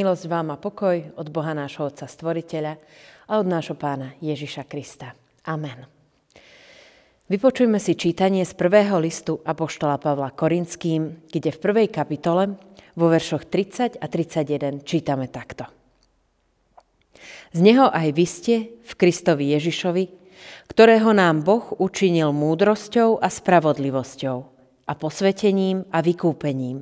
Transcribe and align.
Milosť 0.00 0.32
vám 0.32 0.48
a 0.48 0.56
pokoj 0.56 1.12
od 1.20 1.28
Boha 1.28 1.52
nášho 1.52 1.84
Otca 1.84 2.08
Stvoriteľa 2.08 2.72
a 3.28 3.36
od 3.36 3.44
nášho 3.44 3.76
Pána 3.76 4.16
Ježiša 4.24 4.64
Krista. 4.64 5.12
Amen. 5.44 5.84
Vypočujme 7.28 7.76
si 7.76 7.92
čítanie 8.00 8.40
z 8.48 8.56
prvého 8.56 8.96
listu 8.96 9.44
Apoštola 9.44 10.00
Pavla 10.00 10.32
Korinským, 10.32 11.28
kde 11.28 11.52
v 11.52 11.58
prvej 11.60 11.88
kapitole 11.92 12.56
vo 12.96 13.12
veršoch 13.12 13.44
30 13.44 14.00
a 14.00 14.06
31 14.08 14.88
čítame 14.88 15.28
takto. 15.28 15.68
Z 17.52 17.60
neho 17.60 17.92
aj 17.92 18.08
vy 18.16 18.24
ste 18.24 18.54
v 18.80 18.92
Kristovi 18.96 19.52
Ježišovi, 19.52 20.04
ktorého 20.72 21.12
nám 21.12 21.44
Boh 21.44 21.76
učinil 21.76 22.32
múdrosťou 22.32 23.20
a 23.20 23.28
spravodlivosťou 23.28 24.36
a 24.88 24.92
posvetením 24.96 25.84
a 25.92 26.00
vykúpením, 26.00 26.80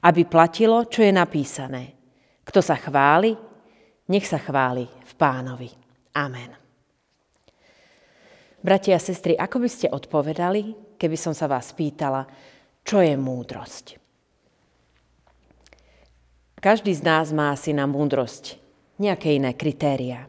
aby 0.00 0.24
platilo, 0.24 0.88
čo 0.88 1.04
je 1.04 1.12
napísané– 1.12 1.84
kto 2.48 2.64
sa 2.64 2.80
chváli, 2.80 3.36
nech 4.08 4.24
sa 4.24 4.40
chváli 4.40 4.88
v 4.88 5.12
pánovi. 5.20 5.68
Amen. 6.16 6.56
Bratia 8.64 8.96
a 8.96 9.04
sestry, 9.04 9.36
ako 9.36 9.60
by 9.60 9.68
ste 9.68 9.92
odpovedali, 9.92 10.96
keby 10.96 11.14
som 11.14 11.36
sa 11.36 11.44
vás 11.44 11.76
pýtala, 11.76 12.24
čo 12.82 13.04
je 13.04 13.14
múdrosť? 13.20 14.00
Každý 16.58 16.90
z 16.90 17.02
nás 17.06 17.30
má 17.30 17.54
asi 17.54 17.70
na 17.70 17.86
múdrosť 17.86 18.58
nejaké 18.98 19.38
iné 19.38 19.54
kritéria. 19.54 20.26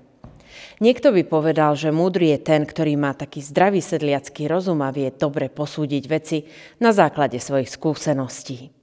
Niekto 0.77 1.09
by 1.09 1.25
povedal, 1.25 1.73
že 1.73 1.89
múdry 1.89 2.35
je 2.35 2.39
ten, 2.43 2.67
ktorý 2.67 2.99
má 2.99 3.17
taký 3.17 3.41
zdravý 3.41 3.81
sedliacký 3.81 4.45
rozum 4.45 4.83
a 4.85 4.93
vie 4.93 5.09
dobre 5.09 5.49
posúdiť 5.49 6.03
veci 6.05 6.45
na 6.77 6.93
základe 6.93 7.41
svojich 7.41 7.71
skúseností. 7.71 8.78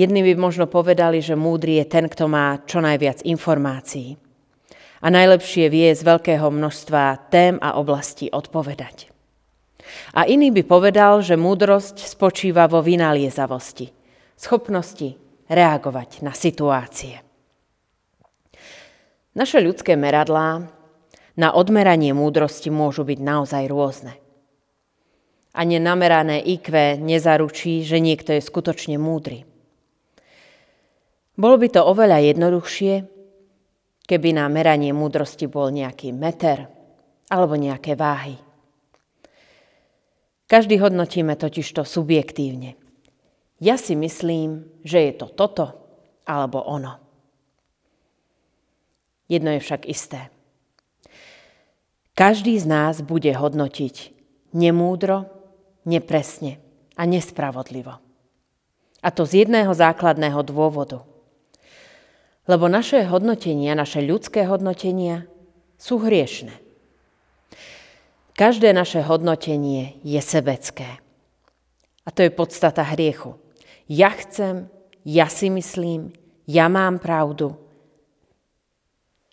Jedni 0.00 0.24
by 0.24 0.32
možno 0.40 0.64
povedali, 0.64 1.20
že 1.20 1.36
múdry 1.36 1.84
je 1.84 1.92
ten, 1.92 2.08
kto 2.08 2.24
má 2.24 2.56
čo 2.64 2.80
najviac 2.80 3.20
informácií. 3.20 4.16
A 5.04 5.12
najlepšie 5.12 5.68
vie 5.68 5.92
z 5.92 6.00
veľkého 6.00 6.48
množstva 6.48 7.28
tém 7.28 7.60
a 7.60 7.76
oblastí 7.76 8.32
odpovedať. 8.32 9.12
A 10.16 10.24
iný 10.24 10.56
by 10.56 10.64
povedal, 10.64 11.20
že 11.20 11.36
múdrosť 11.36 12.08
spočíva 12.08 12.64
vo 12.64 12.80
vynaliezavosti, 12.80 13.92
schopnosti 14.40 15.20
reagovať 15.52 16.24
na 16.24 16.32
situácie. 16.32 17.20
Naše 19.36 19.60
ľudské 19.60 20.00
meradlá 20.00 20.64
na 21.36 21.48
odmeranie 21.52 22.16
múdrosti 22.16 22.72
môžu 22.72 23.04
byť 23.04 23.18
naozaj 23.20 23.68
rôzne. 23.68 24.16
Ani 25.52 25.76
namerané 25.76 26.40
IQ 26.40 26.96
nezaručí, 27.04 27.84
že 27.84 28.00
niekto 28.00 28.32
je 28.32 28.40
skutočne 28.40 28.96
múdry. 28.96 29.49
Bolo 31.40 31.56
by 31.56 31.72
to 31.72 31.80
oveľa 31.80 32.20
jednoduchšie, 32.20 32.94
keby 34.04 34.36
na 34.36 34.44
meranie 34.52 34.92
múdrosti 34.92 35.48
bol 35.48 35.72
nejaký 35.72 36.12
meter 36.12 36.68
alebo 37.32 37.56
nejaké 37.56 37.96
váhy. 37.96 38.36
Každý 40.44 40.76
hodnotíme 40.84 41.32
totiž 41.40 41.64
to 41.72 41.88
subjektívne. 41.88 42.76
Ja 43.56 43.80
si 43.80 43.96
myslím, 43.96 44.68
že 44.84 45.08
je 45.08 45.12
to 45.16 45.32
toto 45.32 45.80
alebo 46.28 46.60
ono. 46.60 47.00
Jedno 49.24 49.56
je 49.56 49.64
však 49.64 49.88
isté. 49.88 50.28
Každý 52.12 52.60
z 52.60 52.68
nás 52.68 53.00
bude 53.00 53.32
hodnotiť 53.32 54.12
nemúdro, 54.52 55.24
nepresne 55.88 56.60
a 57.00 57.08
nespravodlivo. 57.08 57.96
A 59.00 59.08
to 59.08 59.24
z 59.24 59.48
jedného 59.48 59.72
základného 59.72 60.44
dôvodu– 60.44 61.00
lebo 62.48 62.68
naše 62.68 63.04
hodnotenia, 63.04 63.76
naše 63.76 64.00
ľudské 64.04 64.48
hodnotenia 64.48 65.28
sú 65.76 66.00
hriešne. 66.00 66.52
Každé 68.36 68.72
naše 68.72 69.04
hodnotenie 69.04 70.00
je 70.00 70.20
sebecké. 70.24 71.00
A 72.04 72.08
to 72.08 72.24
je 72.24 72.32
podstata 72.32 72.80
hriechu. 72.80 73.36
Ja 73.84 74.08
chcem, 74.16 74.72
ja 75.04 75.28
si 75.28 75.52
myslím, 75.52 76.16
ja 76.48 76.72
mám 76.72 76.96
pravdu. 76.96 77.58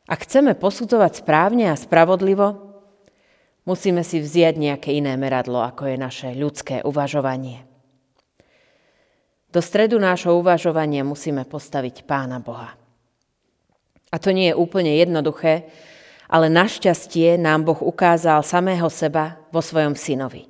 Ak 0.07 0.23
chceme 0.23 0.55
posudzovať 0.55 1.23
správne 1.23 1.71
a 1.71 1.79
spravodlivo, 1.79 2.67
musíme 3.67 4.03
si 4.03 4.23
vziať 4.23 4.55
nejaké 4.55 4.95
iné 4.95 5.15
meradlo, 5.19 5.59
ako 5.63 5.87
je 5.91 5.97
naše 5.99 6.29
ľudské 6.35 6.79
uvažovanie. 6.83 7.67
Do 9.51 9.63
stredu 9.63 9.99
nášho 9.99 10.35
uvažovania 10.35 11.07
musíme 11.07 11.47
postaviť 11.47 12.03
Pána 12.03 12.39
Boha. 12.39 12.86
A 14.07 14.15
to 14.19 14.31
nie 14.31 14.51
je 14.51 14.55
úplne 14.55 14.95
jednoduché, 14.95 15.67
ale 16.31 16.47
našťastie 16.51 17.35
nám 17.35 17.67
Boh 17.67 17.79
ukázal 17.79 18.43
samého 18.43 18.87
seba 18.87 19.39
vo 19.51 19.59
svojom 19.59 19.95
synovi, 19.95 20.47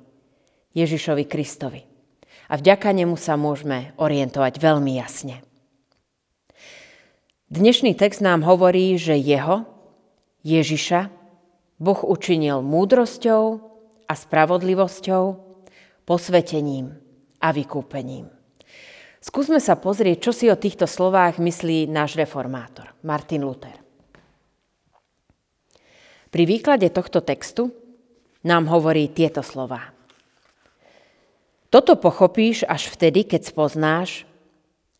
Ježišovi 0.74 1.26
Kristovi. 1.26 1.82
A 2.48 2.56
vďaka 2.56 2.94
nemu 2.94 3.18
sa 3.18 3.34
môžeme 3.34 3.92
orientovať 3.98 4.62
veľmi 4.62 4.98
jasne. 4.98 5.42
Dnešný 7.48 7.96
text 7.96 8.20
nám 8.20 8.44
hovorí, 8.44 8.94
že 9.00 9.16
jeho, 9.16 9.64
Ježiša, 10.44 11.08
Boh 11.78 12.00
učinil 12.04 12.60
múdrosťou 12.60 13.42
a 14.08 14.12
spravodlivosťou, 14.12 15.24
posvetením 16.04 16.96
a 17.38 17.48
vykúpením. 17.52 18.37
Skúsme 19.28 19.60
sa 19.60 19.76
pozrieť, 19.76 20.24
čo 20.24 20.32
si 20.32 20.48
o 20.48 20.56
týchto 20.56 20.88
slovách 20.88 21.36
myslí 21.36 21.84
náš 21.84 22.16
reformátor, 22.16 22.96
Martin 23.04 23.44
Luther. 23.44 23.76
Pri 26.32 26.48
výklade 26.48 26.88
tohto 26.88 27.20
textu 27.20 27.68
nám 28.40 28.72
hovorí 28.72 29.12
tieto 29.12 29.44
slová. 29.44 29.92
Toto 31.68 32.00
pochopíš 32.00 32.64
až 32.64 32.88
vtedy, 32.88 33.28
keď 33.28 33.52
spoznáš, 33.52 34.24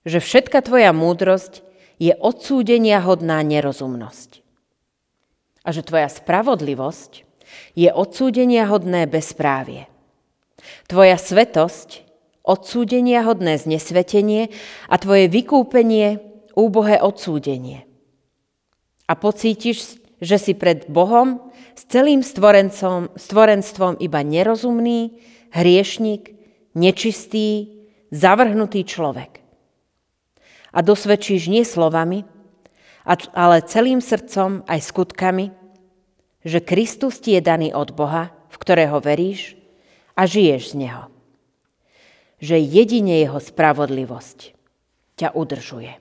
že 0.05 0.21
všetka 0.21 0.61
tvoja 0.61 0.93
múdrosť 0.93 1.65
je 1.97 2.13
odsúdenia 2.13 3.01
hodná 3.01 3.41
nerozumnosť. 3.41 4.45
A 5.65 5.73
že 5.73 5.81
tvoja 5.81 6.13
spravodlivosť 6.13 7.25
je 7.73 7.89
odsúdenia 7.89 8.69
hodné 8.69 9.09
bezprávie. 9.09 9.89
Tvoja 10.85 11.17
svetosť 11.17 12.08
odsúdenia 12.49 13.29
hodné 13.29 13.61
znesvetenie 13.61 14.49
a 14.89 14.97
tvoje 14.97 15.29
vykúpenie 15.29 16.25
úbohé 16.57 16.97
odsúdenie. 17.05 17.85
A 19.05 19.13
pocítiš, 19.13 20.01
že 20.19 20.37
si 20.41 20.53
pred 20.57 20.89
Bohom 20.89 21.53
s 21.77 21.85
celým 21.87 22.25
stvorencom, 22.25 23.13
stvorenstvom 23.15 24.01
iba 24.01 24.25
nerozumný, 24.25 25.21
hriešnik, 25.53 26.35
nečistý, 26.73 27.79
zavrhnutý 28.11 28.83
človek. 28.83 29.45
A 30.73 30.81
dosvedčíš 30.81 31.53
nie 31.53 31.63
slovami, 31.63 32.25
ale 33.33 33.65
celým 33.65 34.05
srdcom 34.05 34.67
aj 34.69 34.81
skutkami, 34.85 35.53
že 36.45 36.61
Kristus 36.61 37.21
ti 37.21 37.37
je 37.37 37.41
daný 37.41 37.73
od 37.73 37.93
Boha, 37.97 38.33
v 38.53 38.57
ktorého 38.61 39.01
veríš 39.01 39.57
a 40.13 40.29
žiješ 40.29 40.77
z 40.77 40.85
Neho 40.85 41.18
že 42.39 42.59
jedine 42.59 43.19
jeho 43.19 43.43
spravodlivosť 43.43 44.55
ťa 45.19 45.35
udržuje. 45.35 45.93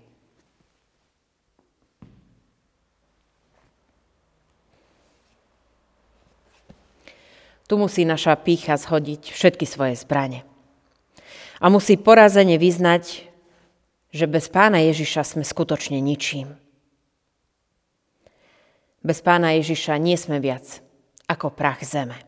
Tu 7.68 7.76
musí 7.76 8.08
naša 8.08 8.40
pícha 8.40 8.80
zhodiť 8.80 9.34
všetky 9.34 9.68
svoje 9.68 10.00
zbrane. 10.00 10.48
A 11.60 11.68
musí 11.68 12.00
porazene 12.00 12.56
vyznať, 12.56 13.28
že 14.14 14.26
bez 14.30 14.48
pána 14.48 14.80
Ježiša 14.88 15.36
sme 15.36 15.44
skutočne 15.44 16.00
ničím. 16.00 16.56
Bez 19.04 19.20
pána 19.20 19.56
Ježiša 19.60 20.00
nie 20.00 20.16
sme 20.16 20.40
viac 20.40 20.80
ako 21.28 21.52
prach 21.52 21.84
zeme. 21.84 22.27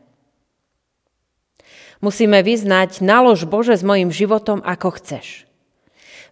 Musíme 2.00 2.40
vyznať, 2.40 3.04
nalož 3.04 3.44
Bože 3.44 3.76
s 3.76 3.84
mojim 3.84 4.08
životom, 4.08 4.64
ako 4.64 4.96
chceš. 4.96 5.44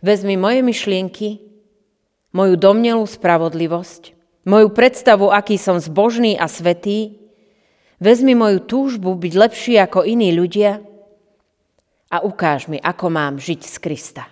Vezmi 0.01 0.41
moje 0.41 0.65
myšlienky, 0.65 1.45
moju 2.33 2.57
domnelú 2.57 3.05
spravodlivosť, 3.05 4.17
moju 4.49 4.69
predstavu, 4.73 5.29
aký 5.29 5.61
som 5.61 5.77
zbožný 5.77 6.41
a 6.41 6.49
svetý, 6.49 7.21
vezmi 8.01 8.33
moju 8.33 8.65
túžbu 8.65 9.13
byť 9.13 9.33
lepší 9.37 9.77
ako 9.77 10.09
iní 10.09 10.33
ľudia 10.33 10.81
a 12.09 12.25
ukáž 12.25 12.73
mi, 12.73 12.81
ako 12.81 13.07
mám 13.13 13.37
žiť 13.37 13.61
z 13.61 13.77
Krista. 13.77 14.25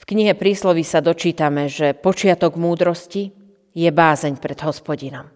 V 0.00 0.02
knihe 0.08 0.32
Prísloví 0.32 0.80
sa 0.80 1.04
dočítame, 1.04 1.68
že 1.68 1.92
počiatok 1.92 2.56
múdrosti 2.56 3.36
je 3.76 3.90
bázeň 3.92 4.40
pred 4.40 4.56
hospodinom. 4.64 5.35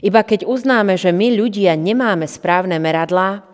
Iba 0.00 0.24
keď 0.24 0.48
uznáme, 0.48 0.96
že 0.96 1.12
my 1.12 1.36
ľudia 1.36 1.76
nemáme 1.76 2.24
správne 2.24 2.80
meradlá 2.80 3.44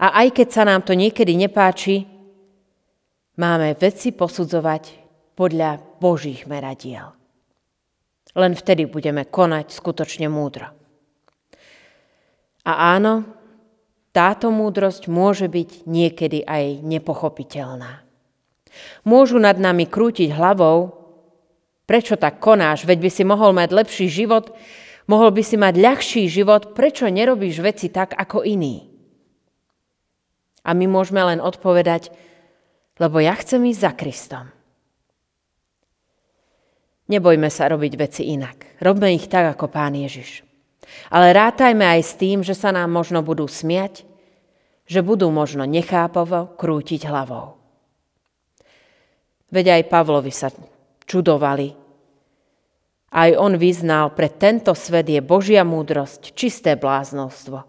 a 0.00 0.06
aj 0.24 0.28
keď 0.34 0.48
sa 0.48 0.62
nám 0.66 0.82
to 0.82 0.96
niekedy 0.96 1.36
nepáči, 1.36 2.08
máme 3.38 3.76
veci 3.78 4.10
posudzovať 4.12 4.82
podľa 5.36 5.80
Božích 6.00 6.44
meradiel. 6.44 7.16
Len 8.36 8.52
vtedy 8.54 8.86
budeme 8.86 9.26
konať 9.26 9.74
skutočne 9.74 10.30
múdro. 10.30 10.70
A 12.62 12.94
áno, 12.94 13.26
táto 14.10 14.50
múdrosť 14.52 15.06
môže 15.06 15.46
byť 15.48 15.86
niekedy 15.88 16.44
aj 16.44 16.84
nepochopiteľná. 16.84 18.04
Môžu 19.02 19.40
nad 19.42 19.58
nami 19.58 19.88
krútiť 19.88 20.30
hlavou, 20.30 20.99
prečo 21.90 22.14
tak 22.14 22.38
konáš, 22.38 22.86
veď 22.86 23.02
by 23.02 23.10
si 23.10 23.26
mohol 23.26 23.50
mať 23.50 23.74
lepší 23.74 24.06
život, 24.06 24.54
mohol 25.10 25.34
by 25.34 25.42
si 25.42 25.58
mať 25.58 25.74
ľahší 25.74 26.30
život, 26.30 26.70
prečo 26.70 27.10
nerobíš 27.10 27.58
veci 27.58 27.90
tak 27.90 28.14
ako 28.14 28.46
iní? 28.46 28.86
A 30.62 30.70
my 30.70 30.86
môžeme 30.86 31.18
len 31.26 31.42
odpovedať, 31.42 32.14
lebo 33.02 33.18
ja 33.18 33.34
chcem 33.34 33.66
ísť 33.66 33.80
za 33.82 33.92
Kristom. 33.98 34.46
Nebojme 37.10 37.50
sa 37.50 37.66
robiť 37.66 37.92
veci 37.98 38.22
inak. 38.38 38.78
Robme 38.78 39.10
ich 39.10 39.26
tak, 39.26 39.58
ako 39.58 39.66
Pán 39.66 39.98
Ježiš. 39.98 40.46
Ale 41.10 41.34
rátajme 41.34 41.82
aj 41.82 42.02
s 42.06 42.14
tým, 42.14 42.46
že 42.46 42.54
sa 42.54 42.70
nám 42.70 42.86
možno 42.86 43.26
budú 43.26 43.50
smiať, 43.50 44.06
že 44.86 45.02
budú 45.02 45.26
možno 45.34 45.66
nechápavo 45.66 46.54
krútiť 46.54 47.10
hlavou. 47.10 47.58
Veď 49.50 49.82
aj 49.82 49.90
Pavlovi 49.90 50.30
sa 50.30 50.54
čudovali. 51.10 51.79
Aj 53.10 53.30
on 53.34 53.58
vyznal, 53.58 54.14
pre 54.14 54.30
tento 54.30 54.70
svet 54.70 55.10
je 55.10 55.18
Božia 55.18 55.66
múdrosť, 55.66 56.30
čisté 56.38 56.78
bláznostvo. 56.78 57.66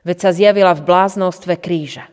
Veď 0.00 0.16
sa 0.16 0.30
zjavila 0.32 0.72
v 0.72 0.88
bláznostve 0.88 1.60
kríža. 1.60 2.08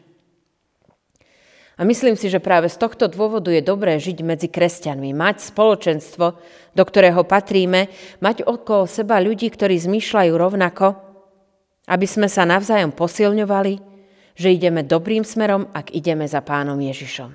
A 1.78 1.86
myslím 1.86 2.18
si, 2.18 2.28
že 2.28 2.42
práve 2.42 2.68
z 2.68 2.75
tohto 2.75 3.06
dôvodu 3.06 3.54
je 3.54 3.62
dobré 3.62 4.02
žiť 4.02 4.18
medzi 4.25 4.50
kresťanmi, 4.50 5.14
mať 5.14 5.54
spoločenstvo, 5.54 6.25
do 6.74 6.84
ktorého 6.84 7.22
patríme, 7.24 7.88
mať 8.19 8.44
okolo 8.44 8.90
seba 8.90 9.22
ľudí, 9.22 9.48
ktorí 9.48 9.78
zmýšľajú 9.78 10.34
rovnako, 10.34 10.98
aby 11.88 12.08
sme 12.10 12.28
sa 12.28 12.50
navzájom 12.50 12.92
posilňovali, 12.92 13.80
že 14.34 14.54
ideme 14.58 14.84
dobrým 14.84 15.22
smerom, 15.22 15.69
ak 15.72 15.94
ideme 15.94 16.25
za 16.25 16.42
pánom 16.42 16.75
Ježišom. 16.81 17.31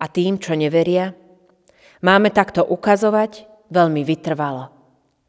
A 0.00 0.04
tým, 0.08 0.40
čo 0.40 0.56
neveria, 0.56 1.12
máme 2.02 2.30
takto 2.30 2.64
ukazovať 2.64 3.46
veľmi 3.68 4.02
vytrvalo 4.04 4.70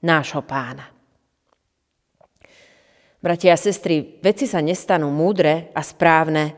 nášho 0.03 0.43
pána. 0.43 0.87
Bratia 3.19 3.51
a 3.51 3.59
sestry, 3.59 4.19
veci 4.23 4.47
sa 4.47 4.63
nestanú 4.63 5.11
múdre 5.11 5.75
a 5.75 5.83
správne 5.83 6.55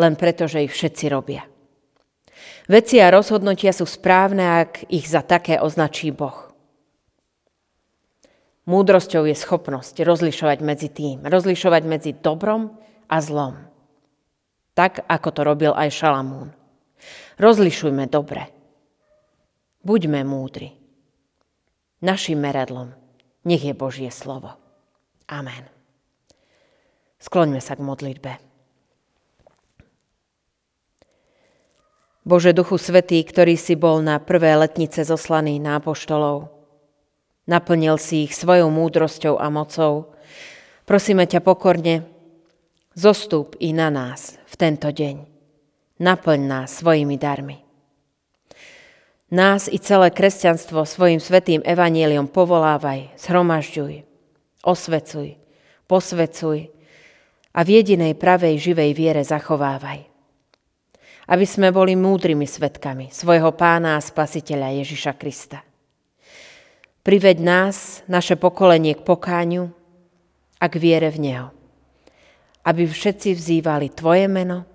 len 0.00 0.16
preto, 0.16 0.48
že 0.48 0.64
ich 0.64 0.72
všetci 0.72 1.04
robia. 1.12 1.44
Veci 2.66 2.96
a 2.98 3.12
rozhodnutia 3.12 3.76
sú 3.76 3.84
správne, 3.84 4.64
ak 4.64 4.88
ich 4.88 5.04
za 5.04 5.20
také 5.20 5.60
označí 5.60 6.10
Boh. 6.16 6.48
Múdrosťou 8.66 9.28
je 9.30 9.36
schopnosť 9.36 10.02
rozlišovať 10.02 10.58
medzi 10.64 10.88
tým, 10.90 11.22
rozlišovať 11.28 11.82
medzi 11.86 12.10
dobrom 12.16 12.74
a 13.06 13.16
zlom. 13.22 13.54
Tak, 14.74 15.06
ako 15.06 15.28
to 15.30 15.40
robil 15.46 15.72
aj 15.76 15.94
Šalamún. 15.94 16.50
Rozlišujme 17.38 18.10
dobre. 18.10 18.55
Buďme 19.86 20.26
múdri. 20.26 20.74
Našim 22.02 22.42
meradlom 22.42 22.90
nech 23.46 23.62
je 23.62 23.70
Božie 23.70 24.10
slovo. 24.10 24.58
Amen. 25.30 25.62
Skloňme 27.22 27.62
sa 27.62 27.78
k 27.78 27.86
modlitbe. 27.86 28.32
Bože 32.26 32.50
Duchu 32.50 32.82
Svetý, 32.82 33.22
ktorý 33.22 33.54
si 33.54 33.78
bol 33.78 34.02
na 34.02 34.18
prvé 34.18 34.58
letnice 34.58 35.06
zoslaný 35.06 35.62
na 35.62 35.78
apoštolov, 35.78 36.50
naplnil 37.46 37.94
si 38.02 38.26
ich 38.26 38.34
svojou 38.34 38.66
múdrosťou 38.74 39.38
a 39.38 39.46
mocou. 39.54 40.18
Prosíme 40.82 41.30
ťa 41.30 41.38
pokorne, 41.46 42.02
zostup 42.98 43.54
i 43.62 43.70
na 43.70 43.94
nás 43.94 44.34
v 44.50 44.54
tento 44.58 44.90
deň. 44.90 45.30
Naplň 46.02 46.40
nás 46.42 46.74
svojimi 46.74 47.14
darmi. 47.14 47.65
Nás 49.26 49.66
i 49.66 49.82
celé 49.82 50.14
kresťanstvo 50.14 50.86
svojim 50.86 51.18
svetým 51.18 51.58
evanieliom 51.66 52.30
povolávaj, 52.30 53.18
zhromažďuj, 53.18 54.06
osvecuj, 54.62 55.34
posvecuj 55.90 56.70
a 57.50 57.60
v 57.66 57.68
jedinej 57.82 58.14
pravej 58.14 58.54
živej 58.62 58.94
viere 58.94 59.26
zachovávaj 59.26 60.16
aby 61.26 61.46
sme 61.46 61.74
boli 61.74 61.98
múdrymi 61.98 62.46
svetkami 62.46 63.10
svojho 63.10 63.50
pána 63.58 63.98
a 63.98 64.04
spasiteľa 64.04 64.78
Ježiša 64.82 65.12
Krista. 65.18 65.58
Priveď 67.02 67.36
nás, 67.42 68.02
naše 68.10 68.34
pokolenie 68.34 68.98
k 68.98 69.06
pokáňu 69.06 69.70
a 70.58 70.64
k 70.66 70.74
viere 70.78 71.10
v 71.10 71.18
Neho. 71.22 71.48
Aby 72.66 72.90
všetci 72.90 73.34
vzývali 73.34 73.94
Tvoje 73.94 74.26
meno 74.26 74.66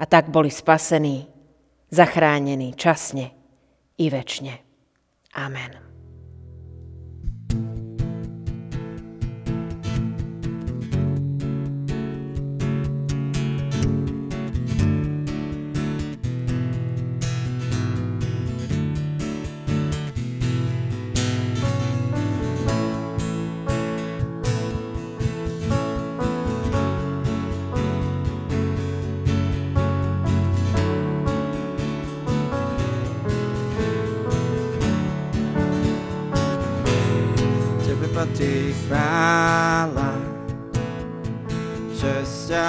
a 0.00 0.04
tak 0.08 0.32
boli 0.32 0.48
spasení, 0.48 1.28
zachránení 1.92 2.72
časne 2.72 3.41
i 3.96 4.10
večne. 4.10 4.58
Amen. 5.34 5.91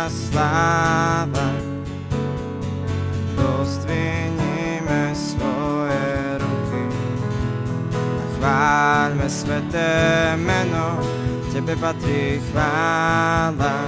Česť 0.04 0.36
sláva. 0.36 1.48
Pozdvihnime 3.40 5.16
svoje 5.16 6.08
ruky 6.44 6.84
a 7.96 8.24
chváľme 8.36 9.28
sveté 9.32 9.92
meno. 10.36 11.00
Tebe 11.54 11.78
patrí 11.80 12.42
chvála, 12.52 13.88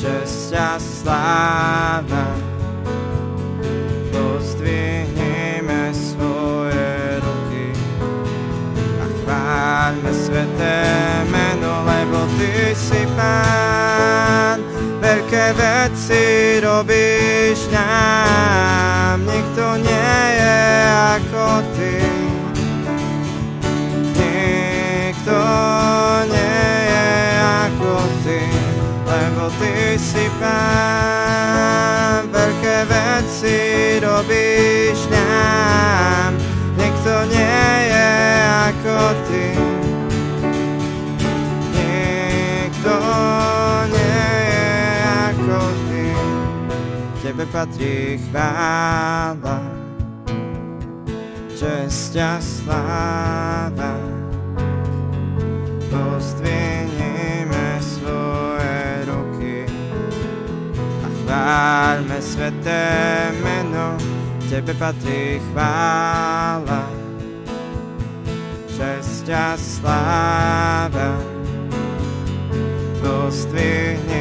česť 0.00 0.58
a 0.58 0.70
sláva. 0.80 2.26
Pozdvihnime 4.10 5.94
svoje 5.94 7.22
chváľme 9.22 10.10
sveté 10.10 10.82
meno, 11.30 11.86
lebo 11.86 12.26
Ty 12.40 12.74
si 12.74 13.02
Pán. 13.14 13.81
Veľké 15.42 15.58
veci 15.58 16.24
robíš 16.62 17.66
nám, 17.74 19.26
nikto 19.26 19.74
nie 19.82 20.22
je 20.38 20.62
ako 21.18 21.46
Ty. 21.74 21.98
Nikto 24.22 25.42
nie 26.30 26.62
je 26.86 27.10
ako 27.42 27.92
Ty, 28.22 28.38
lebo 29.02 29.50
Ty 29.58 29.98
si 29.98 30.30
Pán. 30.38 32.22
Veľké 32.30 32.86
veci 32.86 33.58
robíš 33.98 34.81
Tebe 47.62 47.78
patrí 47.78 48.18
chvála, 48.26 49.58
česť 51.54 52.14
a 52.18 52.34
sláva. 52.42 53.94
Pozdvihnime 55.86 57.78
svoje 57.78 58.82
ruky 59.06 59.70
a 60.82 61.06
chváľme 61.06 62.18
sveté 62.18 63.30
meno, 63.46 63.94
Tebe 64.50 64.74
patrí 64.74 65.38
chvála, 65.54 66.82
česť 68.74 69.26
a 69.30 69.54
sláva. 69.54 71.14
Pozdvihnime 72.98 74.11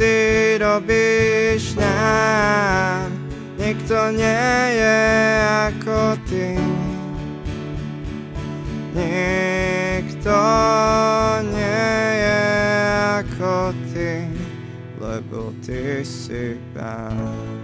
veci 0.00 0.56
robíš 0.58 1.74
nám. 1.76 3.12
Nikto 3.60 4.10
nie 4.16 4.56
je 4.80 5.00
ako 5.68 6.16
ty. 6.24 6.56
Nikto 8.96 10.38
nie 11.52 11.92
je 12.16 12.42
ako 13.20 13.76
ty, 13.92 14.24
lebo 14.96 15.52
ty 15.60 16.00
si 16.00 16.56
pán. 16.72 17.59